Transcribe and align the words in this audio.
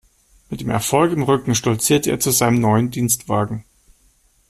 Mit 0.49 0.61
dem 0.61 0.71
Erfolg 0.71 1.13
im 1.13 1.21
Rücken 1.21 1.53
stolzierte 1.53 2.09
er 2.09 2.19
zu 2.19 2.31
seinem 2.31 2.59
neuen 2.59 2.89
Dienstwagen. 2.89 3.65